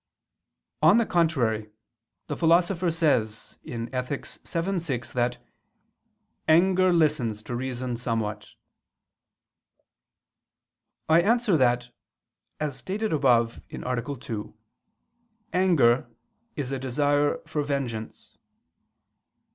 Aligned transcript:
On 0.81 0.97
the 0.97 1.05
contrary, 1.05 1.69
The 2.25 2.35
Philosopher 2.35 2.89
says 2.89 3.59
(Ethic. 3.63 4.25
vii, 4.25 4.79
6) 4.79 5.11
that 5.11 5.37
"anger 6.47 6.91
listens 6.91 7.43
to 7.43 7.55
reason 7.55 7.95
somewhat." 7.97 8.49
I 11.07 11.21
answer 11.21 11.55
that, 11.55 11.89
As 12.59 12.75
stated 12.75 13.13
above 13.13 13.61
(A. 13.71 14.15
2), 14.15 14.57
anger 15.53 16.09
is 16.55 16.71
a 16.71 16.79
desire 16.79 17.37
for 17.45 17.61
vengeance. 17.61 18.39